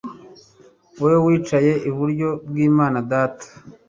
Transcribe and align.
wowe 0.99 1.17
wicaye 1.25 1.73
iburyo 1.89 2.29
bw'imana 2.49 2.97
data 3.11 3.47